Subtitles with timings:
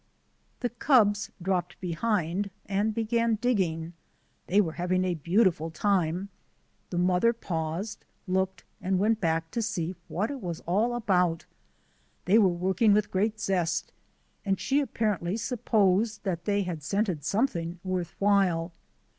[0.61, 3.93] The cubs dropped behind and began digging;
[4.47, 6.29] they were having a beautiful time.
[6.89, 11.45] The mother paused, looked, and went back to see what it was all about.
[12.25, 13.93] They were working with great zest,
[14.43, 18.71] and she apparently supposed that they had scented something worth while.